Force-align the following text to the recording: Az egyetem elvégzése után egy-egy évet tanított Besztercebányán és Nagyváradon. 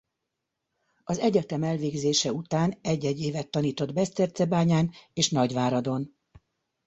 Az 1.03 1.17
egyetem 1.19 1.63
elvégzése 1.63 2.31
után 2.31 2.73
egy-egy 2.81 3.19
évet 3.19 3.51
tanított 3.51 3.93
Besztercebányán 3.93 4.91
és 5.13 5.29
Nagyváradon. 5.29 6.15